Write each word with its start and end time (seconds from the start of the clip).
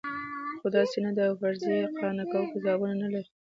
خو 0.59 0.67
داسې 0.75 0.97
نه 1.05 1.11
ده 1.17 1.23
او 1.29 1.35
فرضیې 1.41 1.79
قانع 1.99 2.25
کوونکي 2.31 2.57
ځوابونه 2.63 2.95
نه 3.03 3.07
لري. 3.13 3.29